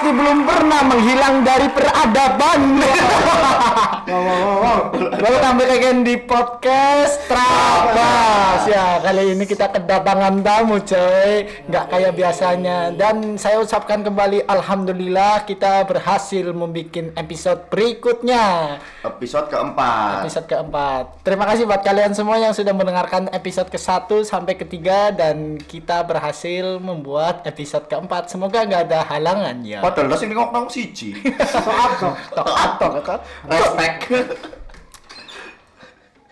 [0.00, 2.80] pasti belum pernah menghilang dari peradaban.
[4.10, 8.66] Wow, wow, wow, back again di podcast Trabas.
[8.66, 11.46] Ya, kali ini kita kedatangan tamu, coy.
[11.70, 12.90] Nggak kayak biasanya.
[12.90, 18.78] Dan saya ucapkan kembali alhamdulillah kita berhasil membuat episode berikutnya.
[19.06, 20.26] Episode keempat.
[20.26, 21.04] Episode keempat.
[21.22, 26.82] Terima kasih buat kalian semua yang sudah mendengarkan episode ke-1 sampai ketiga dan kita berhasil
[26.82, 28.26] membuat episode keempat.
[28.26, 29.78] Semoga nggak ada halangan ya.
[29.78, 31.14] Padahal sing ngomong siji.
[32.02, 32.16] Dong.
[32.34, 32.48] Tok,
[32.82, 33.20] tok, tok.
[33.46, 33.99] Respect.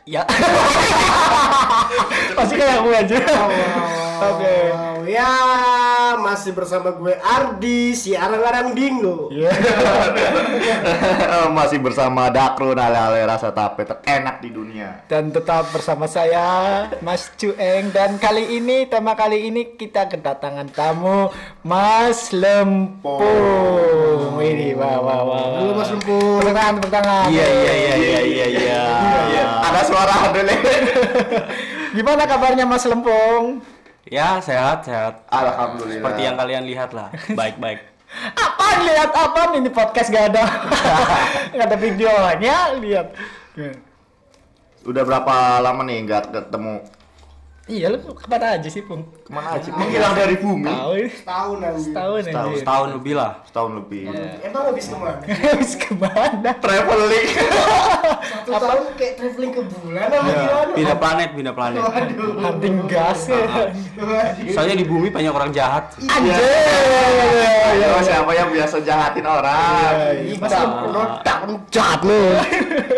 [0.08, 0.24] Ya.
[2.36, 3.18] Pasti kayak gue aja.
[4.18, 4.56] Oke.
[4.74, 5.30] Wow, ya
[6.18, 9.30] masih bersama gue Ardi si arang-arang dingo.
[9.30, 9.54] Iya.
[11.58, 15.06] Masih bersama Dakro ale-ale rasa tape terenak di dunia.
[15.06, 21.30] Dan tetap bersama saya Mas Cueng dan kali ini tema kali ini kita kedatangan tamu
[21.62, 23.22] Mas Lempung.
[24.38, 25.42] Ini wah wah wah.
[25.62, 26.42] Halo Mas Lempung.
[26.42, 27.26] Tepuk tangan, tepuk tangan.
[27.30, 28.82] Iya iya iya iya iya iya.
[29.62, 30.54] Ada suara dulu.
[31.96, 33.64] Gimana kabarnya Mas Lempung?
[34.08, 35.28] Ya sehat sehat.
[35.28, 36.00] Alhamdulillah.
[36.00, 37.12] Seperti yang kalian lihat lah.
[37.40, 37.80] Baik baik.
[38.32, 40.48] Apaan lihat apaan ini podcast gak ada
[41.60, 43.12] gak ada videonya lihat
[44.80, 46.88] Udah berapa lama nih nggak ketemu?
[47.68, 49.68] Iya lu ke mana aja sih pung Ke mana aja?
[49.70, 50.64] Menghilang dari bumi.
[50.66, 51.06] tahu ya.
[51.12, 51.80] Setahun nanti.
[51.84, 52.60] setahun Setahun, anjir.
[52.64, 53.32] Setahun lebih lah.
[53.44, 54.02] Setahun lebih.
[54.40, 55.20] Emang habis ke mana?
[55.52, 57.28] habis ke mana Traveling.
[58.48, 60.72] Satu tahun kayak traveling ke bulan apa gimana?
[60.72, 61.80] Pindah planet, pindah planet.
[61.84, 62.32] Waduh.
[62.40, 64.52] hunting gas ya Waduh.
[64.52, 65.84] Soalnya di bumi banyak orang jahat.
[66.00, 66.40] anjir
[67.68, 69.92] Ayo, siapa yang biasa jahatin orang?
[70.40, 71.38] Mas Lempung nodak
[71.68, 72.22] jahat lu.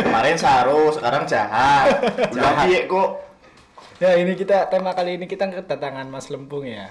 [0.01, 1.87] Kemarin saru, sekarang jahat.
[2.33, 2.67] Udah Jahat.
[2.67, 3.30] piye kok?
[4.05, 6.89] Ya ini kita tema kali ini kita kedatangan Mas Lempung ya.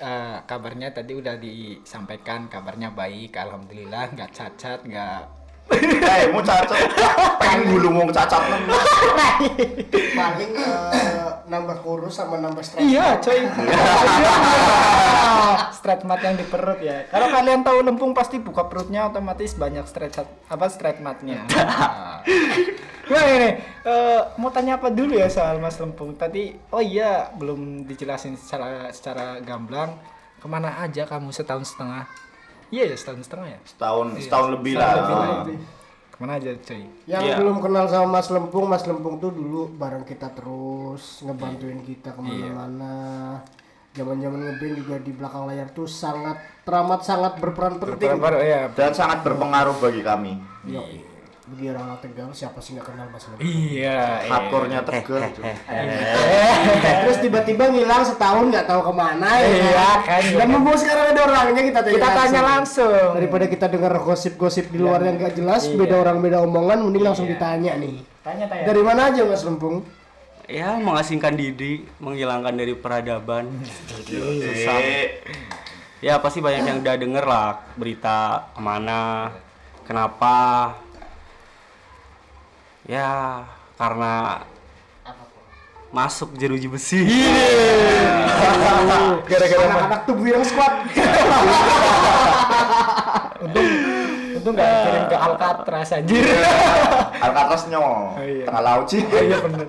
[0.00, 5.36] Eh, kabarnya tadi udah disampaikan kabarnya baik, alhamdulillah nggak cacat, nggak
[6.08, 6.88] Eh, mau cacat.
[7.36, 8.40] Pengen bulu mau cacat.
[10.16, 12.80] Paling eh, nambah kurus sama nambah stres.
[12.80, 13.44] Iya, coy.
[15.76, 17.04] straight mat yang di perut ya.
[17.12, 20.16] Kalau kalian tahu lempung pasti buka perutnya otomatis banyak straight
[20.48, 21.44] apa straight matnya.
[23.08, 23.50] Nah, ini
[23.84, 26.52] eh, mau tanya apa dulu ya soal Mas Lempung tadi?
[26.68, 29.96] Oh iya, belum dijelasin secara secara gamblang
[30.36, 32.04] ke mana aja kamu setahun setengah?
[32.68, 33.58] Iya ya setahun setengah ya.
[33.64, 35.00] Setahun, setahun lebih Setahun lah.
[35.00, 35.52] lebih lah itu.
[36.12, 36.82] Ke mana aja coy?
[37.08, 37.36] Yang Iya.
[37.40, 42.20] belum kenal sama Mas Lempung, Mas Lempung tuh dulu bareng kita terus ngebantuin kita ke
[42.20, 42.94] mana-mana.
[43.96, 48.20] Zaman-zaman ngeband juga di belakang layar tuh sangat teramat sangat berperan penting.
[48.20, 48.68] Baru ya.
[48.70, 50.36] Dan sangat berpengaruh bagi kami.
[50.68, 50.84] Yo,
[51.48, 53.42] bagi orang Tegal siapa sih nggak kenal Mas Lempung?
[53.48, 54.20] Iya.
[54.20, 54.28] iya.
[54.28, 55.22] Hardcore-nya tegal.
[55.32, 55.52] cuy.
[57.08, 59.48] Terus tiba-tiba ngilang setahun nggak tahu ke mana ya.
[59.48, 60.22] Iya, kan.
[60.36, 63.08] Dan mumpung sekarang ada orangnya kita tanya Kita tanya langsung.
[63.16, 67.24] Daripada kita dengar gosip-gosip di luar yang nggak jelas, beda orang beda omongan, mending langsung
[67.24, 68.04] ditanya nih.
[68.20, 68.64] Tanya tanya.
[68.68, 69.82] Dari mana aja Mas Lempung?
[70.48, 73.52] Ya mengasingkan diri, menghilangkan dari peradaban.
[74.04, 74.80] Susah.
[74.80, 75.20] Eh,
[75.98, 79.34] Ya pasti banyak yang udah denger lah berita ke mana,
[79.82, 80.70] kenapa.
[82.88, 83.44] Ya
[83.76, 84.40] karena
[85.92, 87.04] masuk jeruji besi.
[89.28, 90.72] Gara-gara Anak-anak tubuh yang squad.
[93.44, 93.66] untung
[94.40, 96.24] untung nggak kirim ke Alcatraz anjir.
[97.28, 97.78] Alcatraznya
[98.24, 98.44] iya.
[98.48, 99.04] tengah laut sih.
[99.04, 99.68] Oh, iya bener.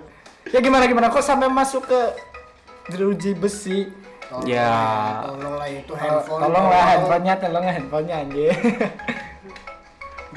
[0.49, 2.01] Ya gimana gimana kok sampai masuk ke
[2.95, 3.91] jeruji besi?
[4.47, 4.71] Ya
[5.25, 6.39] Tolonglah itu Oh, handphone.
[6.39, 8.53] tolonglah handphonenya, tolonglah handphonenya anjir.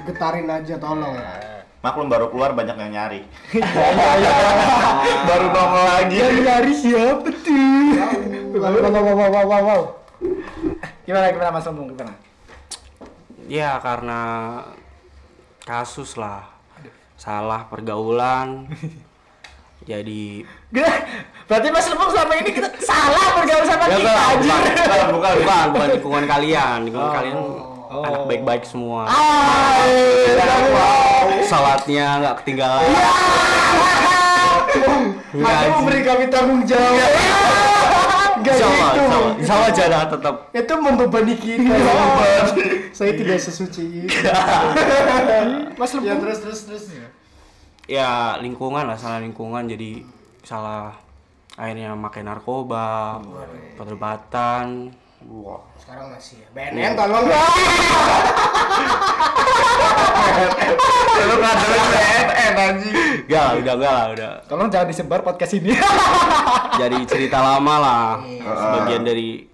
[0.01, 1.15] Digetarin aja tolong.
[1.83, 3.21] Maklum baru keluar banyak yang nyari.
[5.29, 6.15] Baru nongol lagi.
[6.15, 7.91] Yang nyari siapa tuh?
[8.55, 9.83] Wow wow wow wow wow, wow.
[11.03, 12.15] Gimana gimana Mas Lempung gimana?
[13.51, 14.21] ya karena
[15.67, 16.47] kasus lah,
[17.19, 18.71] salah pergaulan.
[19.91, 20.47] Jadi
[21.51, 24.55] Berarti Mas Lempung selama ini kita salah bergaul sama Ya, kita bukan, anjir.
[24.55, 27.37] bukan, bukan, bukan, bukan lingkungan kalian, lingkungan kalian
[27.93, 28.01] Oh.
[28.09, 29.05] anak baik-baik semua.
[29.05, 29.85] Wow.
[31.45, 32.89] Salatnya nggak ketinggalan.
[35.33, 37.09] Nggak, Aku memberi kami tanggung jawab.
[38.43, 38.65] Gak gitu.
[38.65, 40.35] insya Allah, insya Allah jadah tetap.
[40.51, 41.77] Itu membebani kita.
[42.97, 44.17] Saya tidak sesuci itu.
[45.79, 46.85] Mas ya terus terus terus.
[47.87, 50.03] Ya lingkungan lah, salah lingkungan jadi
[50.43, 50.97] salah
[51.61, 53.21] akhirnya makai narkoba,
[53.77, 54.97] perdebatan.
[55.29, 55.61] Wah.
[55.79, 56.49] Sekarang masih ya.
[56.57, 57.25] BNN tolong.
[61.23, 62.95] Lu ngadelin BNN anjing.
[63.31, 64.33] Gak udah gak lah, udah.
[64.51, 65.77] Tolong jangan disebar podcast ini.
[66.81, 69.45] Jadi cerita lama lah, sebagian dari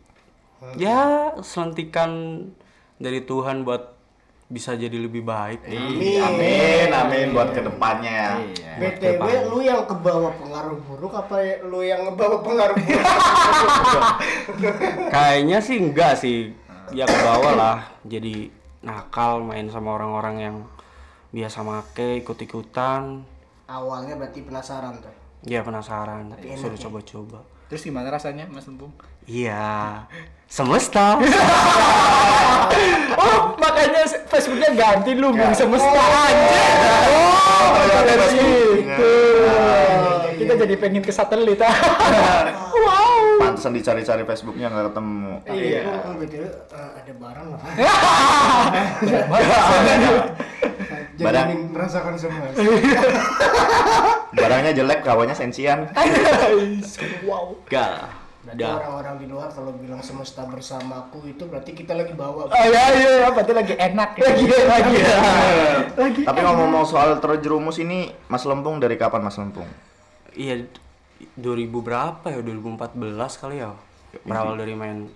[0.78, 2.42] ya selentikan
[2.98, 3.97] dari Tuhan buat
[4.48, 5.60] bisa jadi lebih baik.
[5.68, 6.24] Amin.
[6.24, 8.40] Amin, amin buat ke depannya.
[8.40, 8.72] Iya.
[8.80, 13.04] BTW lu yang kebawa pengaruh buruk apa ya lu yang ngebawa pengaruh buruk?
[15.14, 16.56] Kayaknya sih enggak sih.
[16.96, 17.78] Ya ke bawah lah.
[18.08, 18.48] Jadi
[18.80, 20.56] nakal main sama orang-orang yang
[21.28, 23.20] biasa make ikut-ikutan.
[23.68, 25.12] Awalnya berarti penasaran tuh.
[25.44, 27.44] Ya penasaran, sudah coba-coba.
[27.68, 28.92] Terus gimana rasanya Mas Lempung?
[29.28, 30.08] Iya,
[30.48, 31.16] semesta.
[33.18, 36.58] Oh, makanya Facebooknya ganti lu Bung Semesta aja.
[37.10, 39.14] Oh, dari situ.
[40.38, 41.58] Kita jadi pengen ke satelit.
[41.58, 43.42] wow.
[43.42, 45.32] Pantesan dicari-cari Facebooknya nggak ketemu.
[45.50, 45.80] Iya.
[45.82, 47.60] itu kan BTW eh, ada barang lah.
[51.18, 51.50] Jadi Barang.
[51.74, 52.46] merasakan semua.
[54.38, 55.90] Barangnya jelek, kawannya sensian.
[57.26, 57.58] wow.
[57.66, 58.06] Enggak.
[58.48, 62.46] Berarti orang-orang di luar kalau bilang semesta bersamaku itu berarti kita lagi bawa.
[62.46, 64.24] Oh iya iya, berarti lagi enak ya.
[64.30, 64.96] Lagi lagi.
[65.98, 66.20] Lagi.
[66.22, 69.66] Tapi ngomong-ngomong soal terjerumus ini, Mas Lempung dari kapan Mas Lempung?
[70.38, 70.70] Iya
[71.34, 72.38] 2000 berapa ya?
[72.40, 73.74] 2014 kali ya.
[74.22, 75.10] Berawal dari main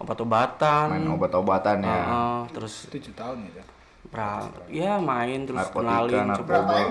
[0.00, 0.86] obat-obatan.
[0.94, 1.92] Main obat-obatan ya.
[1.92, 3.60] Heeh, terus 7 tahun itu.
[4.08, 6.56] Pra, ya main terus Narkotika, kenalin narkoba.
[6.58, 6.88] coba ya?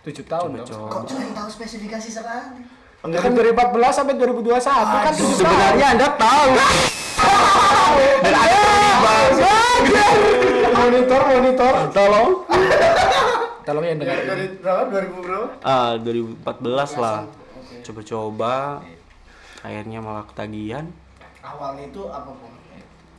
[0.00, 0.68] 7 tahun dong.
[0.68, 0.88] coba.
[0.92, 2.60] Kok cuma tahu spesifikasi sekali?
[3.00, 5.36] Enggak kan 2014 sampai 2021 kan 7 tahun.
[5.40, 6.50] Sebenarnya Anda tahu.
[10.80, 12.30] monitor monitor tolong
[13.62, 14.82] tolong yang dengar Dari berapa?
[14.90, 15.46] 2000 berapa?
[15.62, 17.18] Ah, 2014 lah.
[17.86, 18.54] Coba-coba
[19.60, 20.88] akhirnya malah ketagihan.
[21.40, 22.50] Awalnya itu apa pun?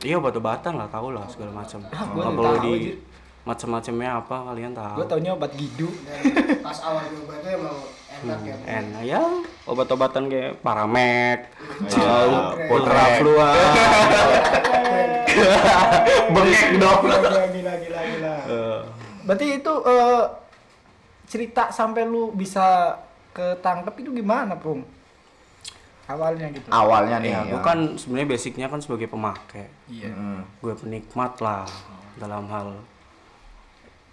[0.02, 1.78] Iya obat-obatan lah tahu lah segala macam.
[1.94, 2.74] Ah, gua Nggak nggak perlu di.
[3.42, 4.96] Macam-macamnya apa kalian tahu.
[5.02, 6.22] gue taunya obat gidu Dan
[6.66, 7.78] pas awal itu emang
[8.22, 8.54] enak ya.
[8.70, 9.22] Enak ya
[9.66, 11.50] obat-obatan kayak Paramek,
[11.90, 12.70] Iya, uh, Polrek.
[12.70, 13.54] Ultrafluan.
[16.32, 17.00] Bengek dong.
[17.08, 18.34] gila gila gila gila
[19.22, 20.24] berarti itu eh,
[21.30, 22.98] cerita sampai lu bisa
[23.32, 24.82] ketangkep itu gimana pung
[26.04, 27.32] awalnya gitu Awalnya nih.
[27.32, 27.50] Ya, ya.
[27.56, 29.70] gue kan sebenarnya basicnya kan sebagai pemakai.
[29.88, 30.44] iya Hmm.
[30.60, 31.64] Gue penikmat lah
[32.20, 32.76] dalam hal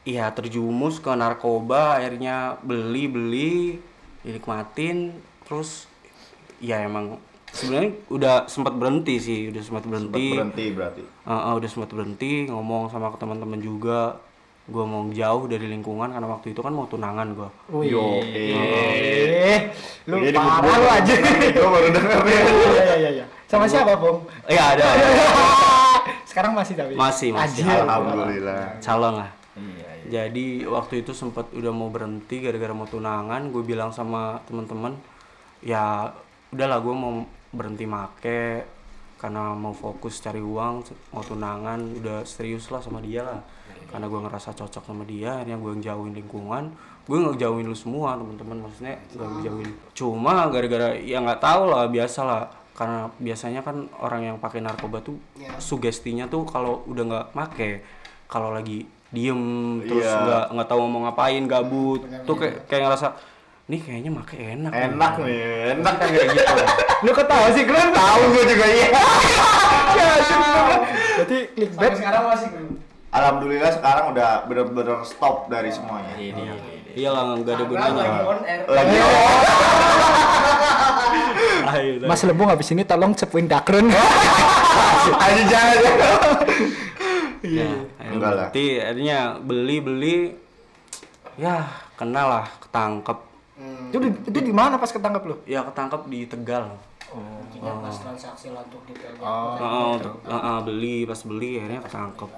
[0.10, 3.54] Iya terjumus ke narkoba akhirnya beli beli
[4.20, 5.14] dinikmatin
[5.44, 5.86] terus
[6.58, 11.02] ya emang sebenarnya udah sempat berhenti sih udah sempat Sempat berhenti berhenti berarti.
[11.24, 14.18] Uh, uh, udah sempat berhenti ngomong sama teman-teman juga
[14.66, 17.50] gue mau jauh dari lingkungan karena waktu itu kan mau tunangan gue
[17.84, 19.74] Yo, eh,
[20.06, 21.14] lu Ini parah gua- lu aja.
[21.50, 22.38] Gue baru denger nih.
[22.38, 23.26] Iya iya iya.
[23.46, 24.30] Sama siapa, Bung?
[24.46, 24.86] ya ada
[26.30, 26.94] Sekarang masih tapi.
[26.94, 27.66] Masih, masih.
[27.66, 27.82] Anjir.
[27.82, 28.78] Alhamdulillah.
[28.78, 29.89] calon lah Iya, iya.
[30.10, 34.98] Jadi waktu itu sempat udah mau berhenti gara-gara mau tunangan gue bilang sama teman-teman
[35.62, 36.10] ya
[36.50, 37.14] udahlah gue mau
[37.54, 38.66] berhenti make
[39.20, 43.44] karena mau fokus cari uang mau tunangan udah serius lah sama dia lah.
[43.92, 46.72] Karena gue ngerasa cocok sama dia akhirnya gue jauhin lingkungan.
[47.04, 49.70] Gue ngejauhin lu semua teman-teman maksudnya gak ngejauhin.
[49.92, 52.44] Cuma gara-gara ya nggak tahu lah biasa lah.
[52.72, 55.20] Karena biasanya kan orang yang pakai narkoba tuh
[55.60, 57.84] sugestinya tuh kalau udah nggak make
[58.32, 59.42] kalau lagi diem
[59.84, 60.20] terus Iya.
[60.20, 63.08] nggak nggak tahu mau ngapain gabut tuh kayak kayak ngerasa
[63.66, 65.42] nih kayaknya make enak nih." Enak nih,
[65.74, 66.54] enak kan kayak gitu
[67.00, 67.90] Lu kok tahu sih, Glenn?
[67.90, 68.88] Tahu gue juga iya.
[71.16, 71.96] Berarti clickbait.
[71.96, 72.48] sekarang masih.
[73.10, 76.14] Alhamdulillah sekarang udah bener-bener stop dari semuanya.
[76.92, 78.62] iya lah nggak ada lagi gunanya on air.
[78.68, 78.96] Lagi
[81.70, 82.08] Ayo, dah.
[82.10, 83.88] Mas Lembung habis ini tolong cepuin dakren.
[85.10, 85.78] aja jangan.
[87.50, 88.48] Iya, Enggak lah.
[88.50, 90.18] berarti akhirnya beli beli
[91.40, 91.66] ya
[91.98, 93.18] kenal lah ketangkep
[93.90, 95.36] itu di, itu di mana pas ketangkep lu?
[95.44, 96.78] ya ketangkep di Tegal
[97.10, 99.26] Intinya pas transaksi lah untuk detailnya.
[99.26, 102.30] Oh, untuk ah, ah, beli pas beli akhirnya ketangkep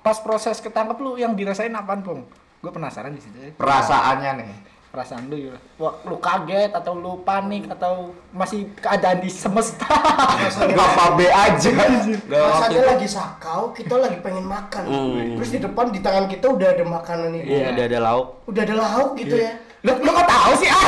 [0.00, 2.24] Pas proses ketangkep lu yang dirasain apaan, Pung?
[2.64, 3.36] Gue penasaran di situ.
[3.60, 4.50] Perasaannya nih.
[4.98, 5.54] Perasaan lu?
[5.78, 9.86] Wah, lu kaget atau lu panik atau masih keadaan di semesta?
[9.86, 11.70] Apa B aja.
[11.70, 14.90] Ada itu lagi sakau, kita lagi pengen makan.
[14.90, 15.38] Hmm.
[15.38, 17.46] Terus di depan di tangan kita udah ada makanan ini.
[17.46, 19.54] iya ada ada lauk Udah ada lauk gitu ya.
[19.86, 20.66] lu, lu kok tahu sih?
[20.66, 20.82] Ah?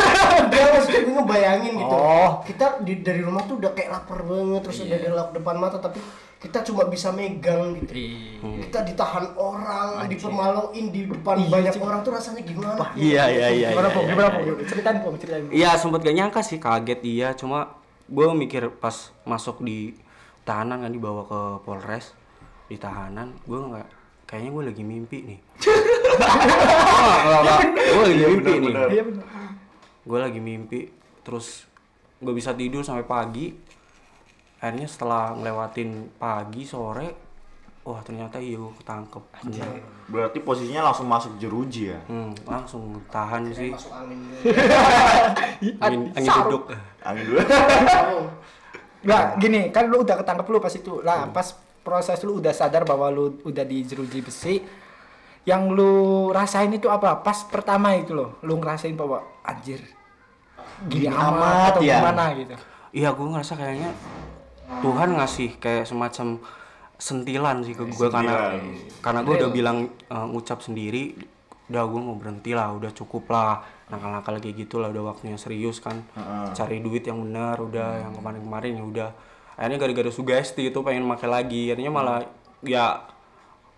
[0.51, 1.95] Dia maksudnya gue ngebayangin gitu.
[1.95, 2.31] Oh.
[2.43, 5.79] Kita di, dari rumah tuh udah kayak lapar banget, terus udah ada lauk depan mata,
[5.79, 6.03] tapi
[6.41, 7.93] kita cuma bisa megang gitu.
[8.65, 12.81] Kita ditahan orang, dipermaluin di depan banyak orang tuh rasanya gimana?
[12.97, 14.05] iya iya iya Gimana, iya, Pung?
[14.09, 14.37] iya, Gimana, iya.
[14.41, 14.65] Pung?
[14.65, 14.97] Ceritain.
[15.21, 15.45] Ceritain.
[15.53, 17.77] Iya sempet gak nyangka sih kaget iya cuma
[18.09, 19.95] gue mikir pas masuk di
[20.49, 22.17] tahanan kan dibawa ke Polres
[22.67, 23.87] di tahanan gue nggak
[24.27, 25.39] kayaknya gue lagi mimpi nih
[27.95, 29.05] gue lagi mimpi nih Iya
[30.01, 30.81] gue lagi mimpi
[31.23, 31.71] terus
[32.19, 33.55] gue bisa tidur sampai pagi
[34.61, 37.09] akhirnya setelah ngelewatin pagi sore
[37.81, 39.25] wah ternyata iya gue ketangkep
[40.11, 41.99] Berarti posisinya langsung masuk jeruji ya?
[42.07, 44.21] hmm, langsung tahan sih masuk angin
[45.85, 46.63] angin, angin duduk
[47.01, 47.41] Angin dulu.
[49.01, 51.01] Nah, gini, kan lu udah ketangkep lu pas itu.
[51.01, 54.61] Lah, pas proses lu udah sadar bahwa lu udah di jeruji besi,
[55.49, 57.25] yang lu rasain itu apa?
[57.25, 59.81] Pas pertama itu loh, lu ngerasain bahwa anjir
[60.85, 61.97] gini Gini amat, amat atau ya.
[62.01, 62.55] gimana gitu.
[62.91, 63.91] iya gue ngerasa kayaknya
[64.79, 66.39] Tuhan ngasih kayak semacam
[67.01, 69.03] sentilan sih ke gue karena Sentilan.
[69.03, 71.17] karena gue udah bilang eh, ngucap sendiri
[71.71, 73.63] udah gue mau berhenti lah udah cukup lah.
[73.91, 76.03] Nakal-nakal kayak gitu lah udah waktunya serius kan.
[76.55, 79.11] Cari duit yang benar udah yang kemarin-kemarin ya udah.
[79.55, 82.27] Akhirnya gara-gara sugesti itu pengen pakai lagi akhirnya malah
[82.67, 83.07] ya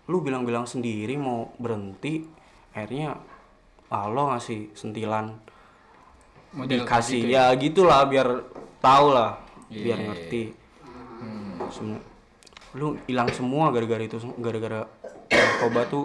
[0.09, 2.25] lu bilang-bilang sendiri mau berhenti
[2.73, 3.13] akhirnya
[3.93, 5.37] Allah ngasih sentilan.
[6.53, 8.41] Model dikasih ya gitulah biar
[8.81, 9.37] tahu lah
[9.69, 10.62] biar ngerti
[11.69, 12.01] Sem-
[12.73, 14.81] lu hilang semua gara-gara itu gara-gara
[15.27, 16.03] narkoba tuh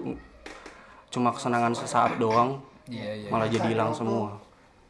[1.09, 3.29] cuma kesenangan sesaat doang Iya, iya.
[3.29, 4.37] malah jadi hilang semua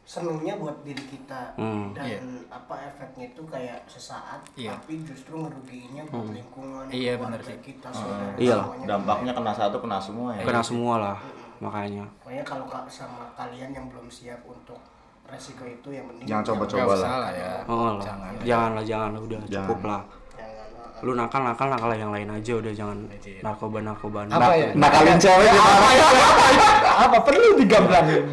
[0.03, 1.93] senengnya buat diri kita Hmm.
[1.93, 2.09] dan
[2.49, 4.73] apa efeknya itu kayak sesaat Iya.
[4.73, 7.57] tapi justru ngerugiinnya buat lingkungan Iya, keluarga bener sih.
[7.61, 8.57] kita saudara Iya.
[8.83, 10.43] Dampaknya kena satu kena semua ya.
[10.43, 11.17] kena semua lah
[11.59, 14.79] makanya Pokoknya kalau sama kalian yang belum siap untuk
[15.29, 17.29] resiko itu yang mending Jangan coba-coba lah.
[17.31, 17.51] ya.
[17.65, 18.31] oh lah Jangan.
[18.41, 19.53] jangan lah jangan lah udah Jangan.
[19.69, 20.01] cukup lah
[20.35, 20.67] jangan
[20.99, 22.97] uh, lu nakal nakal nakal yang lain aja udah jangan
[23.39, 24.67] narkoba narkobaan Apa ya?
[24.75, 25.87] Nakalin cewek gimana?
[26.99, 28.23] Apa perlu digamblangin?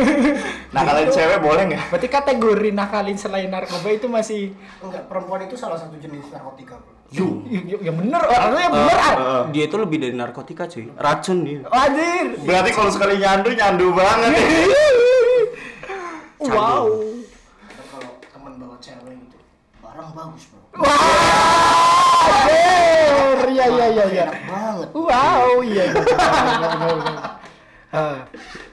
[0.76, 1.82] Nakalin cewek boleh nggak?
[1.88, 6.92] Berarti kategori nakalin selain narkoba itu masih enggak perempuan itu salah satu jenis narkotika bro
[7.14, 7.46] Yuh,
[7.78, 9.46] yang bener, orangnya yang bener ah.
[9.54, 12.42] dia itu lebih dari narkotika cuy racun dia Anjir.
[12.42, 14.34] Berarti kalau sekali nyandu nyandu banget.
[16.44, 16.52] ya.
[16.54, 16.86] Wow.
[17.64, 19.38] Dan kalau teman bawa cewek gitu
[19.80, 23.38] barang bagus bro Wah, anjir.
[23.54, 24.24] Iya iya iya iya.
[24.26, 25.84] enak banget Wow, iya.
[25.88, 26.02] iya.
[26.02, 27.24] Benar, benar.
[27.94, 28.18] Ah,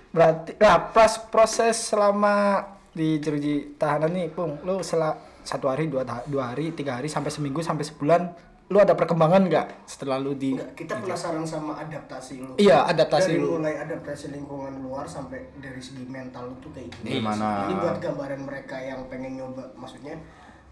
[0.10, 5.16] berarti nah pas proses selama di jeruji tahanan nih, Pung, lu setelah
[5.48, 8.36] satu hari, dua, dua hari, tiga hari, sampai seminggu, sampai sebulan,
[8.72, 12.56] lu ada perkembangan nggak setelah lu di Enggak, kita penasaran sama adaptasi lu.
[12.56, 13.60] Iya, adaptasi dari lu.
[13.60, 17.20] mulai adaptasi lingkungan luar sampai dari segi mental lu tuh kayak gini.
[17.20, 17.68] Gimana?
[17.68, 19.75] ini buat gambaran mereka yang pengen nyoba.
[19.75, 20.16] Maksudnya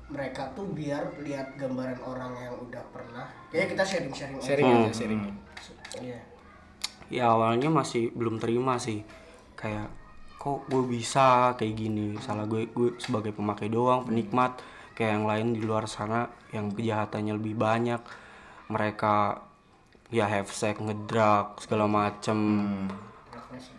[0.07, 3.27] mereka tuh biar lihat gambaran orang yang udah pernah.
[3.51, 5.21] Kayak kita sharing sharing sharing aja, sharing.
[5.99, 6.19] iya.
[7.11, 9.03] Ya awalnya masih belum terima sih.
[9.59, 9.91] Kayak
[10.39, 12.15] kok gue bisa kayak gini?
[12.23, 17.39] Salah gue gue sebagai pemakai doang penikmat kayak yang lain di luar sana yang kejahatannya
[17.39, 18.03] lebih banyak.
[18.67, 19.39] Mereka
[20.11, 22.37] ya have sex ngedrug segala macem.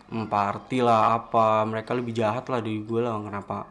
[0.09, 1.69] Hmm, party lah apa.
[1.69, 3.69] Mereka lebih jahat lah dari gue lah kenapa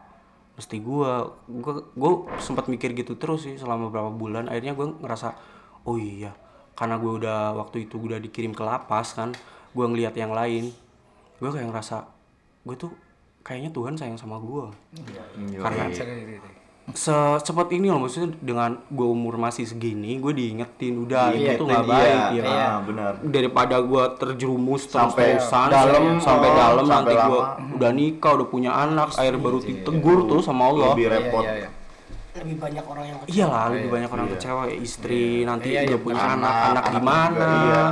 [0.54, 1.12] mesti gue.
[1.50, 4.46] Gue gue sempat mikir gitu terus sih selama beberapa bulan.
[4.46, 5.34] Akhirnya gue ngerasa
[5.90, 6.38] oh iya
[6.78, 9.36] karena gue udah waktu itu udah dikirim ke lapas kan
[9.76, 10.72] gue ngelihat yang lain
[11.36, 12.08] gue kayak ngerasa
[12.64, 12.92] gue tuh
[13.44, 14.70] kayaknya Tuhan sayang sama gue.
[15.58, 15.90] Karena
[16.94, 21.84] secepat ini loh maksudnya dengan gue umur masih segini gue diingetin udah itu tuh nggak
[21.86, 22.44] Diingetin, baik iya.
[22.46, 23.14] ya benar.
[23.26, 27.42] daripada gue terjerumus Sampai terus-terusan dalam, sampai oh, dalam sampai nanti gue
[27.78, 31.46] udah nikah udah punya anak air baru ditegur tuh sama Allah Lebih repot.
[32.40, 35.98] lebih banyak orang yang kecewa iyalah lebih banyak orang kecewa ya, istri nanti Iya, udah
[35.98, 36.36] iya, punya benar.
[36.40, 37.84] anak anak Anak gimana iya.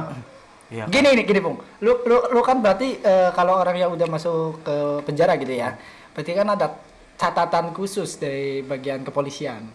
[0.68, 0.84] Iya.
[0.92, 1.56] Gini nih, gini Pung.
[1.80, 4.76] Lu, lu, lu kan berarti eh, kalau orang yang udah masuk ke
[5.08, 5.80] penjara gitu ya,
[6.12, 6.68] berarti kan ada
[7.18, 9.66] catatan khusus dari bagian kepolisian.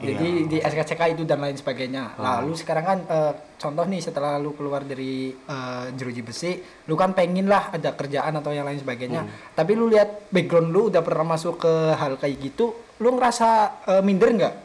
[0.00, 2.16] Jadi di SKCK itu dan lain sebagainya.
[2.16, 6.56] Nah, lu sekarang kan eh, contoh nih setelah lu keluar dari eh, jeruji besi,
[6.88, 9.28] lu kan pengen lah ada kerjaan atau yang lain sebagainya.
[9.52, 13.48] Tapi lu lihat background lu udah pernah masuk ke hal kayak gitu, lu ngerasa
[13.86, 14.56] eh, minder nggak?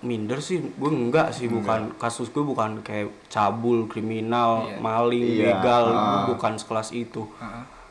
[0.00, 5.92] minder sih gue enggak sih bukan kasus gue bukan kayak cabul kriminal maling Iya, begal
[5.92, 6.24] ah.
[6.24, 7.28] Bukan sekelas itu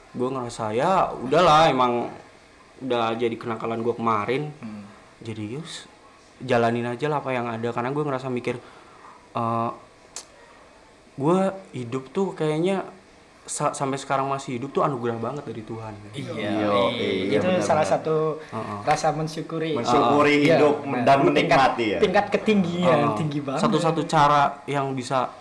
[0.10, 2.10] gue ngerasa ya udahlah emang
[2.80, 4.44] udah jadi kenakalan gue kemarin
[5.20, 5.86] jadi yus
[6.40, 8.56] jalanin aja lah apa yang ada karena gue ngerasa mikir
[9.32, 9.72] eh
[11.16, 11.40] gue
[11.74, 12.88] hidup tuh kayaknya
[13.44, 17.60] sa- sampai sekarang masih hidup tuh anugerah banget dari Tuhan Iya, Iya, iya, itu benar,
[17.62, 17.94] salah benar.
[17.98, 18.16] satu
[18.86, 19.74] rasa mensyukuri.
[19.74, 22.00] Mensyukuri Iya, hidup nah, dan tingkat- menikmati ya.
[22.00, 23.60] Tingkat ketinggian Oh, tinggi banget.
[23.60, 25.34] Satu-satu cara yang bisa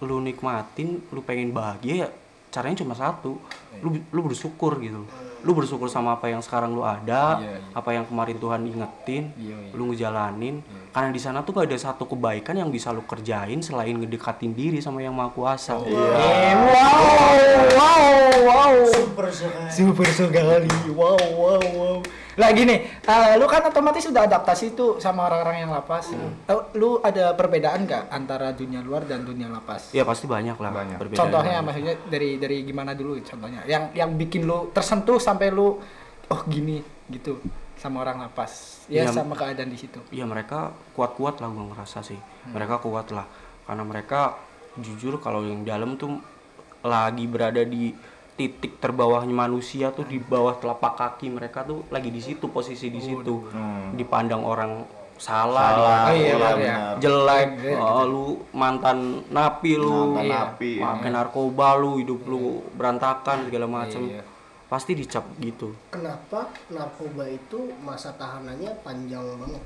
[0.00, 2.08] lu nikmatin, lu pengen bahagia ya
[2.54, 3.42] caranya cuma satu.
[3.82, 5.02] Lu lu bersyukur gitu.
[5.44, 7.76] Lu bersyukur sama apa yang sekarang lu ada, Iya, iya.
[7.76, 9.76] apa yang kemarin Tuhan ingetin, Iya, iya.
[9.76, 10.64] lu ngejalanin.
[10.88, 14.80] Karena di sana tuh gak ada satu kebaikan yang bisa lu kerjain selain ngedekatin diri
[14.80, 15.76] sama yang Maha Kuasa.
[15.84, 17.36] Eh, wow,
[17.76, 18.74] wow, wow.
[18.88, 20.70] super sekali Super sekali.
[20.96, 21.96] Wow, wow, wow.
[22.34, 26.10] Lah gini, eh, lu kan otomatis sudah adaptasi tuh sama orang-orang yang lapas.
[26.10, 29.90] Eh, Lu ada perbedaan nggak antara dunia luar dan dunia lapas?
[29.90, 30.98] Ya pasti banyak lah Banyak.
[30.98, 31.20] perbedaan.
[31.20, 33.62] Contohnya maksudnya dari dari gimana dulu contohnya?
[33.64, 35.78] Yang yang bikin lu tersentuh sampai lu
[36.24, 37.38] oh gini gitu
[37.76, 38.82] sama orang lapas.
[38.84, 39.14] Ya Iya.
[39.14, 39.96] sama keadaan di situ.
[40.10, 43.24] ya mereka kuat-kuat lah gue ngerasa sih mereka kuat lah
[43.64, 44.36] karena mereka
[44.76, 46.20] jujur kalau yang dalam tuh
[46.80, 47.96] lagi berada di
[48.34, 52.98] titik terbawahnya manusia tuh di bawah telapak kaki mereka tuh lagi di situ posisi di
[52.98, 53.46] situ.
[53.92, 54.82] Dipandang orang
[55.14, 56.76] salah, Salah, Oh, iya, iya, iya.
[56.98, 60.34] jelek Iya, oh, lu mantan napi lu Mantan Iya.
[60.36, 62.42] napi, pakai narkoba lu hidup lu
[62.74, 64.26] berantakan segala macam Iya.
[64.66, 65.70] pasti dicap gitu.
[65.88, 69.62] Kenapa narkoba itu masa tahanannya panjang banget?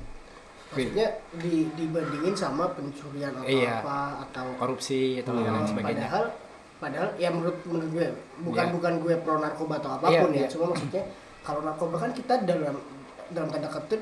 [0.69, 3.81] Maksudnya di, dibandingin sama pencurian atau Iya.
[3.81, 3.99] apa
[4.29, 5.97] atau Korupsi atau Hmm, lain sebagainya.
[6.05, 6.25] padahal
[6.79, 8.07] padahal ya menurut menurut gue
[8.41, 8.73] bukan Iya.
[8.73, 10.47] bukan gue pro narkoba atau apa pun Iya, ya iya.
[10.47, 11.03] cuma maksudnya
[11.41, 12.75] kalau narkoba kan kita dalam
[13.29, 14.01] dalam tanda kutip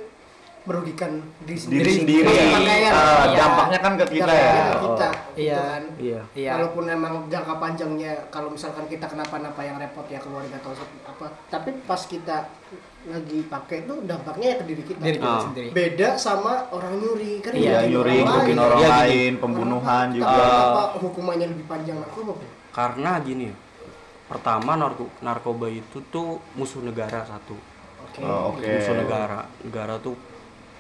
[0.64, 2.28] merugikan diri sendiri Diri sendiri.
[2.28, 3.38] Pakaian, Ah, iya.
[3.40, 4.68] dampaknya kan ke kita Dampaknya ya.
[4.68, 5.16] ke kita, Oh.
[5.32, 5.56] gitu Iya.
[5.58, 5.84] kan.
[5.98, 6.52] iya Iya.
[6.54, 10.76] Walaupun emang jangka panjangnya kalau misalkan kita kenapa-napa yang repot ya keluarga atau
[11.08, 12.52] apa, tapi pas kita
[13.08, 15.00] lagi pakai tuh dampaknya ya ke diri kita.
[15.00, 15.42] Diri kita Ah.
[15.42, 15.68] sendiri.
[15.72, 18.60] Beda sama orang nyuri kan Iya, Iya, nyuri, orang ngerugiin lain.
[18.60, 19.00] orang Iya, gitu.
[19.00, 20.36] lain, pembunuhan Tapi juga.
[20.36, 22.34] Kenapa hukumannya lebih panjang narkoba?
[22.78, 23.50] Karena gini
[24.30, 27.58] pertama narko- narkoba itu tuh musuh negara satu.
[28.06, 28.22] Oke.
[28.22, 29.50] Oh, musuh negara.
[29.60, 30.14] Negara tuh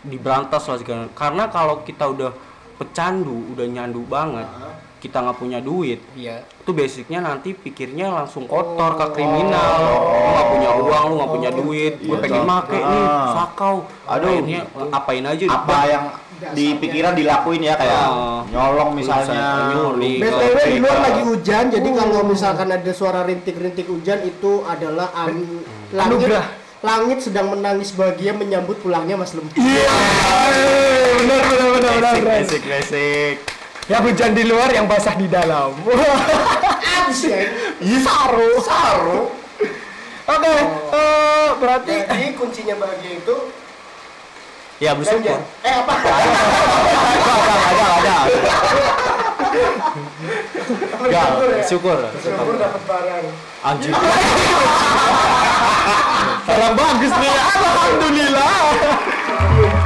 [0.03, 1.09] diberantas lah segala.
[1.11, 2.31] Karena kalau kita udah
[2.77, 4.69] pecandu udah nyandu banget Ah.
[4.97, 6.45] kita nggak punya duit Iya.
[6.61, 9.81] itu basicnya nanti pikirnya langsung kotor ke kriminal.
[9.81, 13.33] Lu nggak punya uang lu nggak punya duit gue Iya, pengen make nih Ah.
[13.33, 13.75] sakau.
[14.05, 14.29] Aduh.
[14.29, 14.61] akhirnya
[14.91, 15.45] apain aja?
[15.47, 16.05] Apa yang
[16.53, 18.41] di pikiran dilakuin ya kayak Ah.
[18.47, 20.21] nyolong misalnya, nyuri.
[20.21, 21.03] BTW di luar Iya.
[21.03, 26.45] lagi hujan, jadi kalau misalkan ada suara rintik-rintik hujan itu adalah an- langit, Anugerah.
[26.79, 29.57] langit sedang menangis bahagia menyambut pulangnya Mas Lempung.
[29.57, 29.89] Iya.
[31.17, 31.93] Benar benar benar benar.
[32.13, 32.37] Basic, benar.
[32.37, 33.35] basic, basic.
[33.87, 35.71] Yang hujan di luar yang basah di dalam.
[36.99, 37.39] Abis ya.
[37.97, 38.49] Saru.
[38.59, 39.19] Saru.
[40.27, 40.53] Oke,
[40.91, 43.35] eh, berarti Jadi kuncinya bahagia itu
[44.77, 45.41] Ya bersyukur.
[45.65, 45.93] Eh apa?
[45.97, 48.17] Ada, ada, ada.
[51.57, 51.97] bersyukur.
[51.97, 52.61] Bersyukur ya?
[52.61, 53.25] dapat barang.
[53.65, 53.89] Anjir.
[56.45, 57.33] Barang bagus nih.
[57.57, 59.76] Alhamdulillah.